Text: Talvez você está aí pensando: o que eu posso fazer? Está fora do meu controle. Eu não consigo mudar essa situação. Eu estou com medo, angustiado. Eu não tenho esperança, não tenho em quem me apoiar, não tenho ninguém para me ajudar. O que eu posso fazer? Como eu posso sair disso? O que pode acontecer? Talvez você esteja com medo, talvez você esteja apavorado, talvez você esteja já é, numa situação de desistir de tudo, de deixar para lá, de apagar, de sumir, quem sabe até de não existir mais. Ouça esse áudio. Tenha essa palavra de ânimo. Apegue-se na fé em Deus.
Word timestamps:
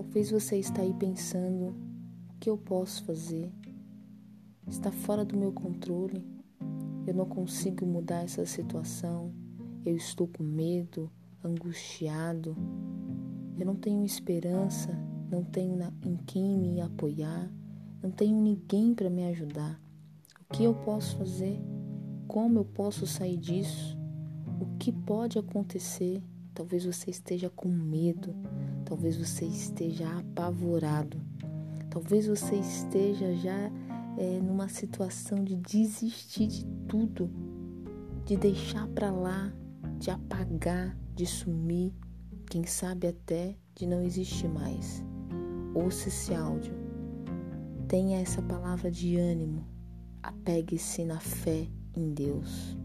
Talvez 0.00 0.30
você 0.30 0.56
está 0.56 0.80
aí 0.80 0.94
pensando: 0.94 1.76
o 2.30 2.38
que 2.40 2.48
eu 2.48 2.56
posso 2.56 3.04
fazer? 3.04 3.52
Está 4.66 4.90
fora 4.90 5.26
do 5.26 5.36
meu 5.36 5.52
controle. 5.52 6.26
Eu 7.06 7.12
não 7.12 7.26
consigo 7.26 7.84
mudar 7.84 8.24
essa 8.24 8.46
situação. 8.46 9.30
Eu 9.84 9.94
estou 9.94 10.26
com 10.26 10.42
medo, 10.42 11.10
angustiado. 11.44 12.56
Eu 13.58 13.66
não 13.66 13.76
tenho 13.76 14.02
esperança, 14.02 14.90
não 15.30 15.44
tenho 15.44 15.78
em 16.02 16.16
quem 16.16 16.56
me 16.56 16.80
apoiar, 16.80 17.52
não 18.02 18.10
tenho 18.10 18.40
ninguém 18.40 18.94
para 18.94 19.10
me 19.10 19.24
ajudar. 19.26 19.78
O 20.40 20.54
que 20.54 20.64
eu 20.64 20.74
posso 20.76 21.18
fazer? 21.18 21.60
Como 22.26 22.60
eu 22.60 22.64
posso 22.64 23.06
sair 23.06 23.36
disso? 23.36 23.98
O 24.58 24.78
que 24.78 24.92
pode 24.92 25.38
acontecer? 25.38 26.22
Talvez 26.54 26.86
você 26.86 27.10
esteja 27.10 27.50
com 27.50 27.68
medo, 27.68 28.34
talvez 28.90 29.16
você 29.16 29.44
esteja 29.44 30.04
apavorado, 30.18 31.16
talvez 31.90 32.26
você 32.26 32.56
esteja 32.56 33.32
já 33.36 33.70
é, 34.18 34.40
numa 34.40 34.68
situação 34.68 35.44
de 35.44 35.54
desistir 35.54 36.48
de 36.48 36.66
tudo, 36.88 37.30
de 38.26 38.36
deixar 38.36 38.88
para 38.88 39.12
lá, 39.12 39.52
de 39.96 40.10
apagar, 40.10 40.98
de 41.14 41.24
sumir, 41.24 41.94
quem 42.50 42.64
sabe 42.64 43.06
até 43.06 43.56
de 43.76 43.86
não 43.86 44.02
existir 44.02 44.48
mais. 44.48 45.04
Ouça 45.72 46.08
esse 46.08 46.34
áudio. 46.34 46.74
Tenha 47.86 48.18
essa 48.18 48.42
palavra 48.42 48.90
de 48.90 49.16
ânimo. 49.16 49.64
Apegue-se 50.20 51.04
na 51.04 51.20
fé 51.20 51.68
em 51.96 52.12
Deus. 52.12 52.76